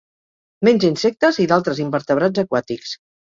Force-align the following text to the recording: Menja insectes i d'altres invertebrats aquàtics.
Menja 0.67 0.89
insectes 0.93 1.37
i 1.45 1.45
d'altres 1.53 1.83
invertebrats 1.85 2.45
aquàtics. 2.45 2.97